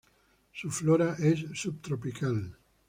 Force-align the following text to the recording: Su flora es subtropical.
Su 0.51 0.71
flora 0.71 1.15
es 1.19 1.45
subtropical. 1.53 2.57